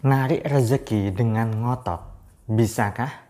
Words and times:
Narik 0.00 0.48
rezeki 0.48 1.12
dengan 1.12 1.52
ngotot, 1.60 2.00
bisakah? 2.48 3.20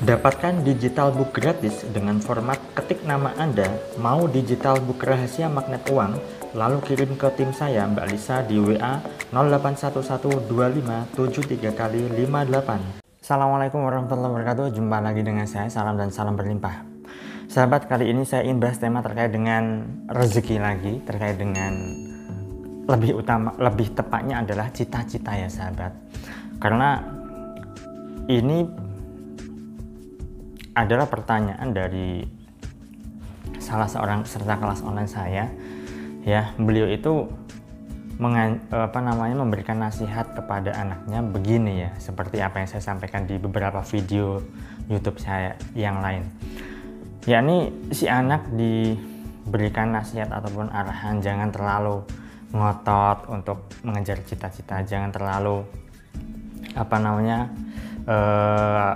Dapatkan 0.00 0.64
digital 0.64 1.12
book 1.12 1.36
gratis 1.36 1.84
dengan 1.84 2.16
format 2.16 2.56
ketik 2.72 3.04
nama 3.04 3.36
Anda, 3.36 3.68
mau 4.00 4.24
digital 4.24 4.80
book 4.80 5.04
rahasia 5.04 5.52
magnet 5.52 5.84
uang, 5.92 6.16
lalu 6.56 6.80
kirim 6.88 7.12
ke 7.20 7.28
tim 7.36 7.52
saya 7.52 7.84
Mbak 7.84 8.08
Lisa 8.08 8.40
di 8.40 8.56
WA 8.56 9.04
08112573 9.36 11.76
kali 11.76 12.08
58. 12.08 13.20
Assalamualaikum 13.20 13.84
warahmatullahi 13.84 14.32
wabarakatuh, 14.32 14.72
jumpa 14.72 14.96
lagi 14.96 15.20
dengan 15.20 15.44
saya, 15.44 15.68
salam 15.68 16.00
dan 16.00 16.08
salam 16.08 16.40
berlimpah. 16.40 16.88
Sahabat, 17.52 17.84
kali 17.84 18.08
ini 18.08 18.24
saya 18.24 18.48
ingin 18.48 18.64
bahas 18.64 18.80
tema 18.80 19.04
terkait 19.04 19.28
dengan 19.28 19.84
rezeki 20.08 20.56
lagi, 20.56 21.04
terkait 21.04 21.36
dengan 21.36 22.01
lebih 22.86 23.22
utama, 23.22 23.54
lebih 23.58 23.94
tepatnya 23.94 24.42
adalah 24.42 24.70
cita-cita 24.74 25.34
ya 25.38 25.46
sahabat. 25.46 25.94
Karena 26.58 26.98
ini 28.26 28.66
adalah 30.72 31.06
pertanyaan 31.06 31.70
dari 31.70 32.24
salah 33.60 33.86
seorang 33.86 34.24
peserta 34.24 34.56
kelas 34.58 34.80
online 34.82 35.10
saya 35.10 35.44
ya 36.24 36.50
beliau 36.56 36.88
itu 36.88 37.28
mengan, 38.16 38.62
apa 38.70 38.98
namanya 39.02 39.36
memberikan 39.42 39.82
nasihat 39.82 40.36
kepada 40.36 40.70
anaknya 40.76 41.20
begini 41.24 41.88
ya 41.88 41.90
seperti 41.98 42.38
apa 42.38 42.62
yang 42.62 42.68
saya 42.70 42.82
sampaikan 42.84 43.26
di 43.26 43.36
beberapa 43.36 43.82
video 43.82 44.38
YouTube 44.86 45.18
saya 45.18 45.58
yang 45.74 45.98
lain 45.98 46.22
yakni 47.26 47.70
si 47.90 48.06
anak 48.06 48.46
diberikan 48.54 49.94
nasihat 49.94 50.30
ataupun 50.30 50.70
arahan 50.70 51.18
jangan 51.18 51.50
terlalu 51.50 52.06
ngotot 52.52 53.32
untuk 53.32 53.64
mengejar 53.80 54.20
cita-cita 54.22 54.84
jangan 54.84 55.08
terlalu 55.08 55.64
apa 56.76 56.96
namanya 57.00 57.48
eh, 58.04 58.92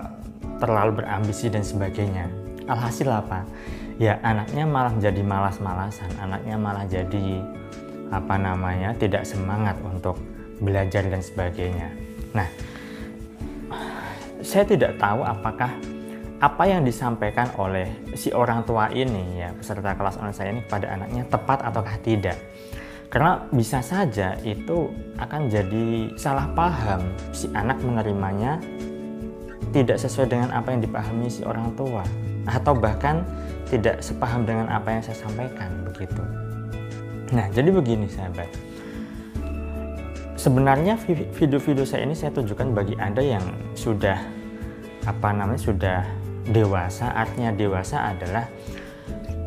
terlalu 0.60 1.04
berambisi 1.04 1.52
dan 1.52 1.64
sebagainya. 1.64 2.28
Alhasil 2.66 3.08
apa? 3.08 3.44
Ya 3.96 4.20
anaknya 4.20 4.68
malah 4.68 4.92
jadi 5.00 5.22
malas-malasan, 5.24 6.12
anaknya 6.20 6.56
malah 6.60 6.84
jadi 6.84 7.40
apa 8.12 8.36
namanya 8.36 8.92
tidak 8.96 9.24
semangat 9.24 9.76
untuk 9.82 10.20
belajar 10.60 11.04
dan 11.08 11.20
sebagainya. 11.20 11.88
Nah, 12.36 12.48
saya 14.44 14.64
tidak 14.68 15.00
tahu 15.00 15.24
apakah 15.24 15.72
apa 16.36 16.64
yang 16.68 16.84
disampaikan 16.84 17.48
oleh 17.56 17.88
si 18.12 18.28
orang 18.28 18.60
tua 18.68 18.92
ini 18.92 19.40
ya 19.40 19.56
peserta 19.56 19.96
kelas 19.96 20.20
online 20.20 20.36
saya 20.36 20.52
ini 20.52 20.60
kepada 20.68 20.86
anaknya 20.92 21.22
tepat 21.32 21.64
ataukah 21.64 21.96
tidak. 22.04 22.36
Karena 23.06 23.38
bisa 23.54 23.78
saja 23.78 24.34
itu 24.42 24.90
akan 25.16 25.46
jadi 25.46 26.10
salah 26.18 26.50
paham 26.58 27.06
si 27.30 27.46
anak 27.54 27.78
menerimanya 27.78 28.58
tidak 29.70 29.98
sesuai 30.02 30.26
dengan 30.30 30.50
apa 30.50 30.74
yang 30.74 30.82
dipahami 30.82 31.30
si 31.30 31.46
orang 31.46 31.70
tua 31.78 32.02
atau 32.46 32.74
bahkan 32.74 33.22
tidak 33.66 33.98
sepaham 34.02 34.46
dengan 34.46 34.70
apa 34.70 34.98
yang 34.98 35.02
saya 35.02 35.18
sampaikan 35.26 35.70
begitu. 35.90 36.22
Nah, 37.34 37.50
jadi 37.50 37.74
begini 37.74 38.06
sahabat. 38.06 38.46
Sebenarnya 40.38 40.94
video-video 41.34 41.82
saya 41.82 42.06
ini 42.06 42.14
saya 42.14 42.30
tunjukkan 42.30 42.70
bagi 42.70 42.94
Anda 43.02 43.18
yang 43.18 43.42
sudah 43.74 44.14
apa 45.02 45.34
namanya 45.34 45.58
sudah 45.58 46.00
dewasa. 46.46 47.10
Artinya 47.10 47.50
dewasa 47.50 48.14
adalah 48.14 48.46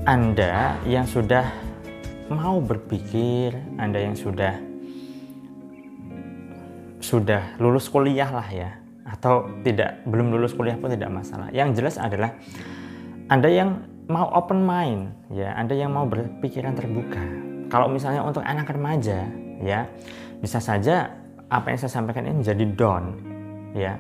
Anda 0.04 0.76
yang 0.84 1.08
sudah 1.08 1.69
mau 2.30 2.62
berpikir, 2.62 3.58
Anda 3.82 4.06
yang 4.06 4.16
sudah 4.16 4.70
sudah 7.00 7.58
lulus 7.58 7.90
kuliah 7.90 8.30
lah 8.30 8.46
ya 8.52 8.70
atau 9.10 9.50
tidak 9.66 10.06
belum 10.06 10.30
lulus 10.30 10.54
kuliah 10.54 10.78
pun 10.78 10.94
tidak 10.94 11.10
masalah. 11.10 11.50
Yang 11.50 11.82
jelas 11.82 11.96
adalah 11.98 12.38
Anda 13.26 13.50
yang 13.50 13.70
mau 14.06 14.30
open 14.30 14.62
mind 14.62 15.34
ya, 15.34 15.58
Anda 15.58 15.74
yang 15.74 15.94
mau 15.94 16.06
berpikiran 16.06 16.78
terbuka. 16.78 17.22
Kalau 17.70 17.90
misalnya 17.90 18.22
untuk 18.22 18.46
anak 18.46 18.70
remaja 18.70 19.26
ya, 19.62 19.90
bisa 20.42 20.62
saja 20.62 21.10
apa 21.50 21.74
yang 21.74 21.80
saya 21.82 21.94
sampaikan 21.98 22.30
ini 22.30 22.46
menjadi 22.46 22.66
down 22.78 23.06
ya. 23.74 23.98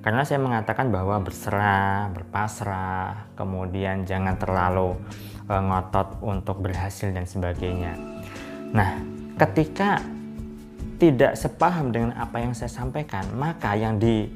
Karena 0.00 0.24
saya 0.24 0.40
mengatakan 0.40 0.88
bahwa 0.88 1.20
berserah, 1.20 2.08
berpasrah, 2.16 3.36
kemudian 3.36 4.08
jangan 4.08 4.40
terlalu 4.40 4.96
e, 5.50 5.54
ngotot 5.58 6.22
untuk 6.22 6.62
berhasil 6.62 7.10
dan 7.10 7.26
sebagainya. 7.26 7.98
Nah, 8.70 9.02
ketika 9.34 9.98
tidak 11.02 11.34
sepaham 11.34 11.90
dengan 11.90 12.14
apa 12.14 12.38
yang 12.38 12.54
saya 12.54 12.70
sampaikan, 12.70 13.26
maka 13.34 13.74
yang 13.74 13.98
di 13.98 14.30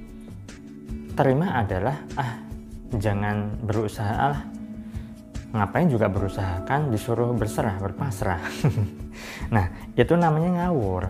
terima 1.14 1.62
adalah 1.62 1.94
ah 2.18 2.42
jangan 2.98 3.54
berusaha 3.62 4.34
lah 4.34 4.42
ngapain 5.54 5.86
juga 5.86 6.10
berusaha? 6.10 6.66
Kan 6.66 6.90
disuruh 6.90 7.30
berserah 7.32 7.78
berpasrah. 7.78 8.42
Nah 9.54 9.70
itu 9.94 10.18
namanya 10.18 10.66
ngawur 10.66 11.06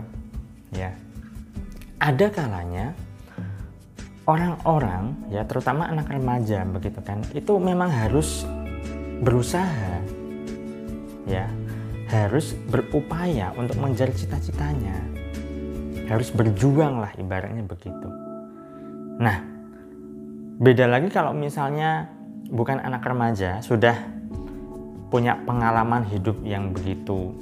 ya. 0.69 0.93
Ada 1.97 2.29
kalanya 2.29 2.93
orang-orang 4.29 5.29
ya 5.33 5.41
terutama 5.45 5.89
anak 5.89 6.09
remaja 6.09 6.61
begitu 6.69 7.01
kan 7.01 7.25
itu 7.33 7.57
memang 7.57 7.89
harus 7.89 8.45
berusaha 9.23 10.01
ya 11.29 11.47
harus 12.11 12.57
berupaya 12.67 13.55
untuk 13.55 13.77
mengejar 13.79 14.11
cita-citanya. 14.11 14.99
Harus 16.05 16.29
berjuang 16.29 17.01
lah 17.01 17.11
ibaratnya 17.17 17.65
begitu. 17.65 18.09
Nah 19.17 19.55
Beda 20.55 20.87
lagi 20.87 21.11
kalau 21.11 21.35
misalnya 21.35 22.07
bukan 22.47 22.79
anak 22.79 23.03
remaja, 23.03 23.59
sudah 23.59 23.91
punya 25.11 25.35
pengalaman 25.43 26.07
hidup 26.07 26.39
yang 26.47 26.71
begitu 26.71 27.35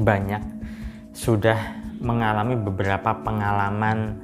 banyak, 0.00 0.40
sudah 1.12 1.76
mengalami 2.00 2.56
beberapa 2.56 3.12
pengalaman 3.20 4.16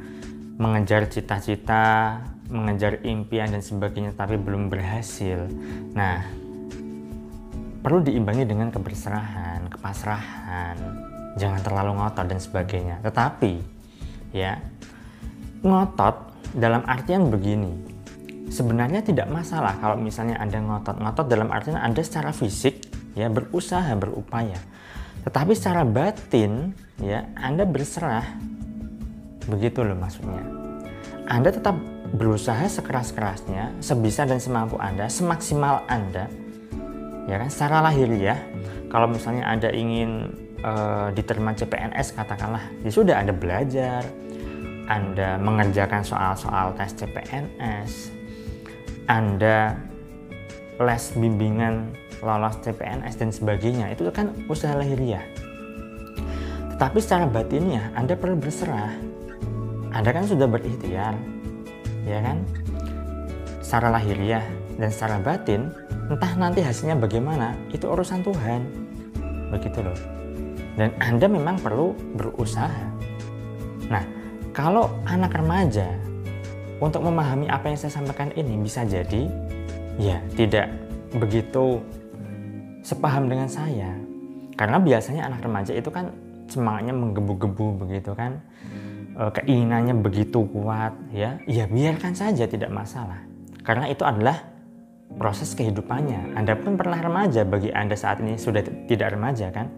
mengejar 0.57 1.05
cita-cita, 1.13 2.25
mengejar 2.51 3.03
impian 3.07 3.51
dan 3.53 3.63
sebagainya 3.63 4.17
tapi 4.17 4.41
belum 4.41 4.73
berhasil. 4.73 5.47
Nah, 5.95 6.25
perlu 7.83 8.03
diimbangi 8.03 8.47
dengan 8.47 8.71
keberserahan, 8.71 9.67
kepasrahan, 9.71 10.77
jangan 11.37 11.61
terlalu 11.63 11.99
ngotot 11.99 12.27
dan 12.27 12.41
sebagainya. 12.41 12.97
Tetapi 13.03 13.53
ya, 14.35 14.59
ngotot 15.63 16.33
dalam 16.55 16.83
artian 16.85 17.29
begini. 17.29 17.91
Sebenarnya 18.53 19.01
tidak 19.01 19.33
masalah 19.33 19.81
kalau 19.81 19.97
misalnya 19.97 20.37
anda 20.37 20.61
ngotot. 20.61 21.01
Ngotot 21.01 21.27
dalam 21.31 21.49
artian 21.49 21.81
anda 21.81 22.05
secara 22.05 22.37
fisik 22.37 22.85
ya 23.17 23.33
berusaha 23.33 23.89
berupaya. 23.97 24.61
Tetapi 25.25 25.53
secara 25.57 25.87
batin 25.89 26.77
ya 27.01 27.25
anda 27.39 27.65
berserah. 27.65 28.27
Begitu 29.49 29.81
loh 29.81 29.97
maksudnya. 29.97 30.45
Anda 31.31 31.49
tetap 31.49 31.92
berusaha 32.13 32.69
sekeras-kerasnya 32.69 33.81
sebisa 33.81 34.29
dan 34.29 34.39
semampu 34.39 34.77
anda 34.77 35.09
semaksimal 35.09 35.89
anda 35.89 36.29
ya 37.25 37.41
kan 37.41 37.49
secara 37.49 37.89
lahiriah 37.89 38.37
kalau 38.93 39.09
misalnya 39.09 39.49
anda 39.49 39.73
ingin 39.73 40.29
uh, 40.61 41.09
diterima 41.17 41.57
CPNS 41.57 42.13
katakanlah 42.13 42.69
ya 42.85 42.91
sudah 42.93 43.17
anda 43.17 43.33
belajar 43.33 44.05
anda 44.91 45.39
mengerjakan 45.39 46.03
soal-soal 46.03 46.75
tes 46.75 46.91
CPNS, 46.99 48.11
Anda 49.07 49.79
les 50.83 51.05
bimbingan 51.15 51.95
lolos 52.21 52.59
CPNS 52.61 53.15
dan 53.17 53.31
sebagainya, 53.31 53.95
itu 53.95 54.11
kan 54.11 54.35
usaha 54.51 54.75
lahiriah. 54.75 55.23
Tetapi 56.75 56.99
secara 56.99 57.31
batinnya 57.31 57.95
Anda 57.95 58.19
perlu 58.19 58.37
berserah. 58.37 58.91
Anda 59.97 60.11
kan 60.11 60.27
sudah 60.27 60.51
berikhtiar, 60.51 61.15
ya 62.07 62.19
kan? 62.23 62.43
Secara 63.63 63.95
lahiriah 63.95 64.45
dan 64.77 64.89
secara 64.93 65.17
batin, 65.23 65.71
entah 66.11 66.33
nanti 66.37 66.61
hasilnya 66.61 66.99
bagaimana, 66.99 67.57
itu 67.73 67.89
urusan 67.89 68.21
Tuhan. 68.25 68.61
Begitu 69.55 69.79
loh. 69.81 69.99
Dan 70.77 70.93
Anda 71.01 71.27
memang 71.29 71.61
perlu 71.61 71.93
berusaha. 72.17 72.85
Nah, 73.93 74.05
kalau 74.53 74.89
anak 75.09 75.37
remaja 75.37 75.89
untuk 76.83 77.07
memahami 77.07 77.47
apa 77.47 77.71
yang 77.71 77.79
saya 77.79 77.95
sampaikan 77.95 78.35
ini 78.35 78.59
bisa 78.59 78.83
jadi 78.83 79.31
ya 80.03 80.19
tidak 80.35 80.67
begitu 81.15 81.79
sepaham 82.83 83.31
dengan 83.31 83.47
saya 83.47 83.95
karena 84.59 84.83
biasanya 84.83 85.31
anak 85.31 85.47
remaja 85.47 85.73
itu 85.73 85.89
kan 85.95 86.11
semangatnya 86.51 86.93
menggebu-gebu 86.93 87.87
begitu 87.87 88.13
kan 88.19 88.43
keinginannya 89.17 89.95
begitu 90.01 90.45
kuat 90.49 90.97
ya 91.13 91.39
ya 91.45 91.69
biarkan 91.69 92.17
saja 92.17 92.49
tidak 92.49 92.73
masalah 92.73 93.21
karena 93.63 93.89
itu 93.93 94.03
adalah 94.03 94.49
proses 95.17 95.53
kehidupannya 95.53 96.33
Anda 96.33 96.57
pun 96.57 96.81
pernah 96.81 96.97
remaja 96.99 97.45
bagi 97.45 97.69
Anda 97.69 97.95
saat 97.95 98.25
ini 98.25 98.41
sudah 98.41 98.65
tidak 98.89 99.13
remaja 99.13 99.53
kan 99.53 99.69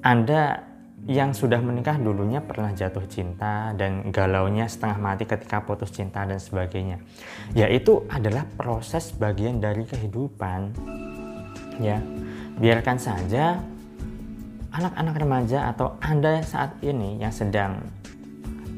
Anda 0.00 0.64
yang 1.06 1.30
sudah 1.30 1.62
menikah 1.62 2.02
dulunya 2.02 2.42
pernah 2.42 2.74
jatuh 2.74 3.06
cinta 3.06 3.70
dan 3.78 4.10
galaunya 4.10 4.66
setengah 4.66 4.98
mati 4.98 5.22
ketika 5.22 5.62
putus 5.62 5.94
cinta 5.94 6.26
dan 6.26 6.42
sebagainya. 6.42 6.98
Ya 7.54 7.70
itu 7.70 8.02
adalah 8.10 8.42
proses 8.58 9.14
bagian 9.14 9.62
dari 9.62 9.86
kehidupan. 9.86 10.74
Ya, 11.78 12.02
biarkan 12.58 12.98
saja 12.98 13.62
anak-anak 14.74 15.14
remaja 15.14 15.70
atau 15.70 15.94
Anda 16.02 16.42
saat 16.42 16.74
ini 16.82 17.22
yang 17.22 17.30
sedang 17.30 17.86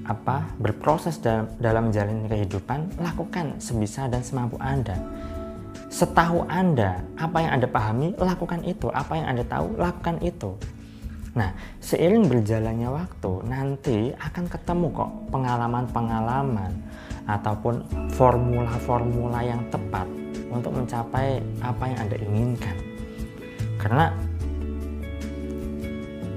apa 0.09 0.49
berproses 0.57 1.21
dalam, 1.21 1.53
dalam 1.61 1.93
menjalani 1.93 2.27
kehidupan, 2.33 2.97
lakukan 2.99 3.61
sebisa 3.61 4.09
dan 4.09 4.25
semampu 4.25 4.57
Anda. 4.59 4.97
Setahu 5.93 6.49
Anda, 6.49 7.05
apa 7.21 7.45
yang 7.45 7.61
Anda 7.61 7.69
pahami, 7.69 8.17
lakukan 8.17 8.65
itu. 8.65 8.89
Apa 8.89 9.21
yang 9.21 9.37
Anda 9.37 9.45
tahu, 9.45 9.77
lakukan 9.77 10.21
itu 10.25 10.57
Nah, 11.39 11.55
seiring 11.79 12.27
berjalannya 12.27 12.91
waktu, 12.91 13.33
nanti 13.47 14.11
akan 14.19 14.45
ketemu 14.51 14.91
kok 14.91 15.11
pengalaman-pengalaman 15.31 16.75
ataupun 17.31 17.87
formula-formula 18.19 19.47
yang 19.47 19.63
tepat 19.71 20.11
untuk 20.51 20.75
mencapai 20.75 21.39
apa 21.63 21.85
yang 21.87 21.99
Anda 22.03 22.17
inginkan. 22.19 22.77
Karena 23.79 24.11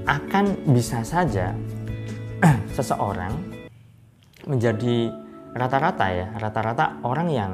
akan 0.06 0.46
bisa 0.70 1.02
saja 1.02 1.56
seseorang 2.78 3.32
menjadi 4.48 5.12
rata-rata 5.52 6.06
ya, 6.10 6.28
rata-rata 6.40 7.04
orang 7.04 7.28
yang 7.30 7.52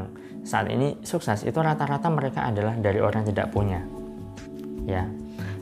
saat 0.47 0.71
ini 0.71 1.01
sukses 1.03 1.43
itu 1.43 1.59
rata-rata 1.59 2.07
mereka 2.07 2.47
adalah 2.47 2.77
dari 2.79 3.03
orang 3.03 3.25
yang 3.25 3.29
tidak 3.35 3.47
punya. 3.51 3.81
Ya. 4.87 5.03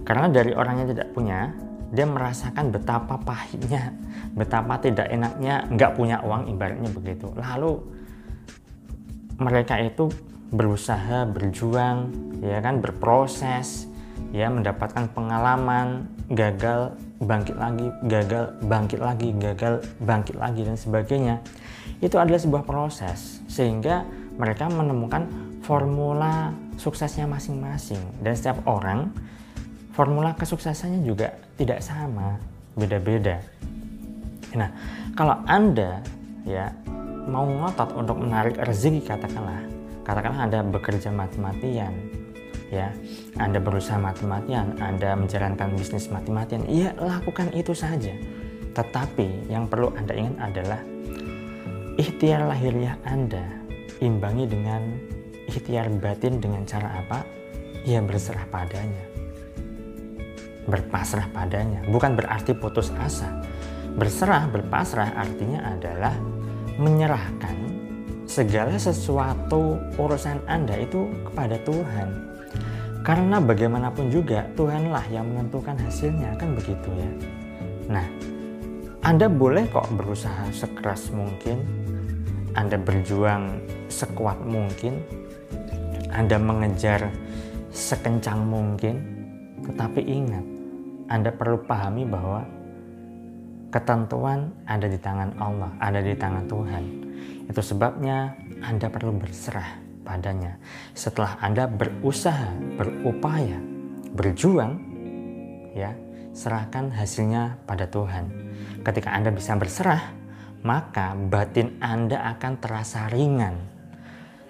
Karena 0.06 0.30
dari 0.30 0.54
orang 0.54 0.86
yang 0.86 0.90
tidak 0.94 1.10
punya, 1.18 1.50
dia 1.90 2.06
merasakan 2.06 2.70
betapa 2.70 3.18
pahitnya, 3.18 3.90
betapa 4.38 4.78
tidak 4.78 5.10
enaknya 5.10 5.66
nggak 5.74 5.92
punya 5.98 6.22
uang 6.22 6.54
ibaratnya 6.54 6.92
begitu. 6.94 7.34
Lalu 7.34 7.82
mereka 9.42 9.82
itu 9.82 10.14
berusaha, 10.54 11.26
berjuang, 11.26 12.14
ya 12.46 12.62
kan, 12.62 12.80
berproses, 12.80 13.90
ya 14.30 14.48
mendapatkan 14.54 15.10
pengalaman, 15.12 16.06
gagal, 16.32 16.98
bangkit 17.22 17.58
lagi, 17.58 17.88
gagal, 18.10 18.58
bangkit 18.66 19.00
lagi, 19.02 19.30
gagal, 19.38 19.86
bangkit 20.02 20.36
lagi 20.38 20.62
dan 20.66 20.78
sebagainya. 20.78 21.36
Itu 22.02 22.18
adalah 22.18 22.42
sebuah 22.42 22.64
proses 22.66 23.46
sehingga 23.46 24.04
mereka 24.36 24.68
menemukan 24.68 25.30
formula 25.64 26.52
suksesnya 26.76 27.26
masing-masing 27.26 28.02
dan 28.20 28.34
setiap 28.36 28.62
orang 28.68 29.10
formula 29.96 30.36
kesuksesannya 30.36 31.08
juga 31.08 31.32
tidak 31.56 31.80
sama, 31.80 32.36
beda-beda. 32.76 33.40
Nah, 34.56 34.70
kalau 35.16 35.40
Anda 35.48 36.04
ya 36.44 36.68
mau 37.26 37.48
ngotot 37.48 37.96
untuk 37.96 38.20
menarik 38.20 38.60
rezeki 38.60 39.08
katakanlah, 39.08 39.64
katakanlah 40.04 40.52
Anda 40.52 40.60
bekerja 40.68 41.16
mati-matian, 41.16 41.96
ya, 42.76 42.92
Anda 43.40 43.64
berusaha 43.64 43.96
mati-matian, 43.96 44.76
Anda 44.84 45.16
menjalankan 45.16 45.72
bisnis 45.80 46.12
mati-matian, 46.12 46.68
ya 46.68 46.92
lakukan 47.00 47.56
itu 47.56 47.72
saja. 47.72 48.12
Tetapi 48.76 49.48
yang 49.48 49.72
perlu 49.72 49.96
Anda 49.96 50.12
ingat 50.12 50.36
adalah 50.52 50.82
ikhtiar 51.96 52.44
lahiriah 52.52 53.00
Anda 53.08 53.64
imbangi 54.04 54.46
dengan 54.52 54.82
ikhtiar 55.48 55.88
batin 56.04 56.44
dengan 56.44 56.68
cara 56.68 57.00
apa? 57.00 57.24
Ya 57.88 58.04
berserah 58.04 58.44
padanya 58.52 59.16
berpasrah 60.66 61.30
padanya. 61.30 61.86
Bukan 61.86 62.18
berarti 62.18 62.58
putus 62.58 62.90
asa. 62.98 63.30
Berserah, 63.96 64.50
berpasrah 64.50 65.16
artinya 65.16 65.64
adalah 65.72 66.14
menyerahkan 66.76 67.75
segala 68.36 68.76
sesuatu 68.76 69.80
urusan 69.96 70.44
Anda 70.44 70.84
itu 70.84 71.08
kepada 71.32 71.56
Tuhan. 71.64 72.36
Karena 73.00 73.40
bagaimanapun 73.40 74.12
juga 74.12 74.44
Tuhanlah 74.60 75.08
yang 75.08 75.32
menentukan 75.32 75.80
hasilnya, 75.80 76.36
kan 76.36 76.52
begitu 76.52 76.90
ya. 77.00 77.12
Nah, 77.88 78.08
Anda 79.08 79.32
boleh 79.32 79.72
kok 79.72 79.88
berusaha 79.96 80.52
sekeras 80.52 81.16
mungkin, 81.16 81.64
Anda 82.60 82.76
berjuang 82.76 83.64
sekuat 83.88 84.44
mungkin, 84.44 85.00
Anda 86.12 86.36
mengejar 86.36 87.08
sekencang 87.72 88.42
mungkin, 88.44 88.96
tetapi 89.64 90.02
ingat, 90.04 90.46
anda 91.06 91.30
perlu 91.30 91.62
pahami 91.62 92.02
bahwa 92.02 92.42
ketentuan 93.76 94.56
ada 94.64 94.88
di 94.88 94.96
tangan 94.96 95.36
Allah, 95.36 95.68
ada 95.84 96.00
di 96.00 96.16
tangan 96.16 96.48
Tuhan. 96.48 96.84
Itu 97.52 97.60
sebabnya 97.60 98.32
Anda 98.64 98.88
perlu 98.88 99.12
berserah 99.20 99.84
padanya. 100.08 100.56
Setelah 100.96 101.36
Anda 101.44 101.68
berusaha, 101.68 102.56
berupaya, 102.80 103.60
berjuang, 104.16 104.80
ya, 105.76 105.92
serahkan 106.32 106.88
hasilnya 106.96 107.60
pada 107.68 107.84
Tuhan. 107.92 108.32
Ketika 108.88 109.12
Anda 109.12 109.36
bisa 109.36 109.60
berserah, 109.60 110.08
maka 110.64 111.12
batin 111.12 111.76
Anda 111.84 112.32
akan 112.32 112.64
terasa 112.64 113.12
ringan. 113.12 113.60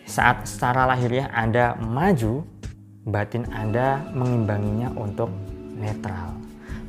Saat 0.06 0.46
secara 0.46 0.86
lahiriah 0.86 1.34
Anda 1.34 1.74
maju, 1.82 2.46
batin 3.10 3.50
Anda 3.50 4.06
mengimbanginya 4.14 4.94
untuk 4.94 5.34
netral 5.74 6.45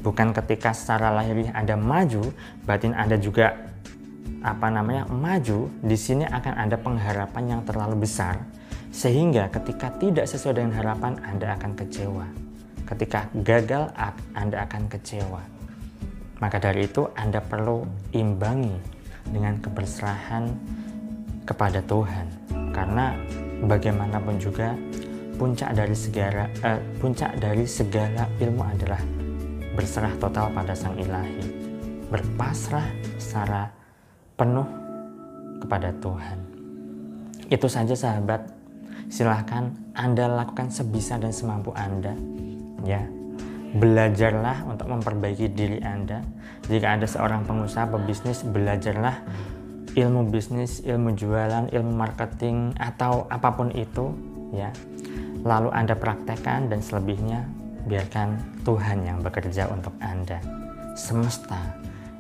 bukan 0.07 0.31
ketika 0.31 0.71
secara 0.71 1.11
lahiriah 1.11 1.51
Anda 1.51 1.75
maju, 1.75 2.31
batin 2.63 2.95
Anda 2.95 3.19
juga 3.19 3.59
apa 4.39 4.71
namanya 4.71 5.11
maju, 5.11 5.67
di 5.83 5.99
sini 5.99 6.23
akan 6.23 6.55
ada 6.55 6.79
pengharapan 6.79 7.59
yang 7.59 7.63
terlalu 7.67 8.07
besar 8.07 8.39
sehingga 8.95 9.51
ketika 9.51 9.91
tidak 9.99 10.31
sesuai 10.31 10.63
dengan 10.63 10.79
harapan 10.79 11.19
Anda 11.27 11.59
akan 11.59 11.75
kecewa. 11.75 12.27
Ketika 12.87 13.27
gagal 13.43 13.91
Anda 14.31 14.63
akan 14.63 14.87
kecewa. 14.87 15.43
Maka 16.39 16.63
dari 16.63 16.87
itu 16.87 17.11
Anda 17.19 17.43
perlu 17.43 17.83
imbangi 18.15 18.79
dengan 19.27 19.59
keberserahan 19.59 20.55
kepada 21.43 21.83
Tuhan. 21.83 22.31
Karena 22.71 23.19
bagaimanapun 23.67 24.39
juga 24.39 24.79
puncak 25.35 25.75
dari 25.75 25.97
segala 25.99 26.47
eh, 26.63 26.79
puncak 27.03 27.43
dari 27.43 27.67
segala 27.67 28.31
ilmu 28.39 28.63
adalah 28.63 29.26
berserah 29.77 30.17
total 30.17 30.49
pada 30.57 30.73
Sang 30.73 30.97
Ilahi, 30.97 31.45
berpasrah 32.09 32.89
secara 33.21 33.69
penuh 34.41 34.65
kepada 35.61 35.93
Tuhan. 36.01 36.39
Itu 37.53 37.69
saja 37.69 37.93
sahabat, 37.93 38.49
silahkan 39.13 39.77
Anda 39.93 40.33
lakukan 40.33 40.73
sebisa 40.73 41.21
dan 41.21 41.37
semampu 41.37 41.77
Anda. 41.77 42.17
Ya, 42.89 43.05
belajarlah 43.77 44.65
untuk 44.65 44.89
memperbaiki 44.89 45.53
diri 45.53 45.85
Anda. 45.85 46.25
Jika 46.73 46.97
Anda 46.97 47.05
seorang 47.05 47.45
pengusaha 47.45 47.93
pebisnis, 47.93 48.49
belajarlah 48.49 49.21
ilmu 49.93 50.33
bisnis, 50.33 50.81
ilmu 50.89 51.13
jualan, 51.13 51.69
ilmu 51.69 51.93
marketing 51.93 52.73
atau 52.81 53.29
apa 53.29 53.53
pun 53.53 53.69
itu, 53.77 54.09
ya. 54.57 54.73
Lalu 55.45 55.69
Anda 55.71 55.95
praktekkan 55.95 56.73
dan 56.73 56.81
selebihnya 56.81 57.66
biarkan 57.87 58.63
Tuhan 58.67 59.07
yang 59.07 59.23
bekerja 59.23 59.71
untuk 59.71 59.95
Anda. 60.03 60.43
Semesta 60.99 61.59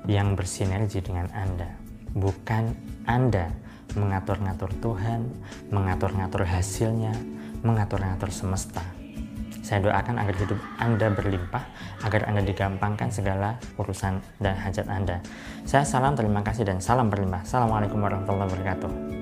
yang 0.07 0.39
bersinergi 0.39 1.03
dengan 1.03 1.27
Anda. 1.35 1.67
Bukan 2.17 2.73
Anda 3.05 3.51
mengatur-ngatur 3.99 4.71
Tuhan, 4.79 5.27
mengatur-ngatur 5.75 6.47
hasilnya, 6.47 7.13
mengatur-ngatur 7.67 8.31
semesta. 8.31 8.83
Saya 9.67 9.83
doakan 9.83 10.23
agar 10.23 10.37
hidup 10.39 10.61
Anda 10.79 11.11
berlimpah, 11.11 11.65
agar 12.07 12.31
Anda 12.31 12.47
digampangkan 12.47 13.11
segala 13.11 13.59
urusan 13.75 14.23
dan 14.39 14.55
hajat 14.55 14.87
Anda. 14.87 15.19
Saya 15.67 15.83
salam 15.83 16.15
terima 16.15 16.47
kasih 16.47 16.63
dan 16.63 16.79
salam 16.79 17.11
berlimpah. 17.11 17.43
Assalamualaikum 17.43 17.99
warahmatullahi 17.99 18.47
wabarakatuh. 18.47 19.16